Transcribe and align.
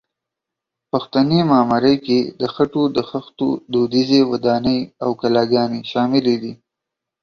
پښتني 0.91 1.39
معمارۍ 1.51 1.95
کې 2.05 2.19
د 2.41 2.43
خټو 2.53 2.83
د 2.95 2.97
خښتو 3.09 3.47
دودیزې 3.71 4.21
ودانۍ 4.31 4.79
او 5.03 5.09
کلاګانې 5.21 5.79
شاملې 5.91 6.35
دي. 6.43 6.53